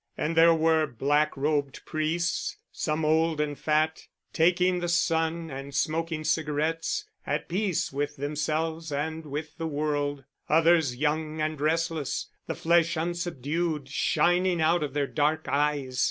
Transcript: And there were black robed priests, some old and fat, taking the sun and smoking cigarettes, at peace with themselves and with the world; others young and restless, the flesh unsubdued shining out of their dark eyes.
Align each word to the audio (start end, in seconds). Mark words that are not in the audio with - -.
And 0.17 0.35
there 0.35 0.55
were 0.55 0.87
black 0.87 1.37
robed 1.37 1.85
priests, 1.85 2.57
some 2.71 3.05
old 3.05 3.39
and 3.39 3.55
fat, 3.55 4.07
taking 4.33 4.79
the 4.79 4.87
sun 4.89 5.51
and 5.51 5.75
smoking 5.75 6.23
cigarettes, 6.23 7.05
at 7.27 7.47
peace 7.47 7.91
with 7.93 8.15
themselves 8.15 8.91
and 8.91 9.27
with 9.27 9.55
the 9.59 9.67
world; 9.67 10.23
others 10.49 10.95
young 10.95 11.39
and 11.39 11.61
restless, 11.61 12.29
the 12.47 12.55
flesh 12.55 12.97
unsubdued 12.97 13.89
shining 13.89 14.59
out 14.59 14.81
of 14.81 14.95
their 14.95 15.05
dark 15.05 15.45
eyes. 15.47 15.99